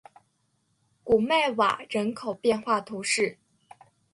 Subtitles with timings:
[1.03, 1.27] 古穆
[1.57, 3.37] 瓦人口变化图示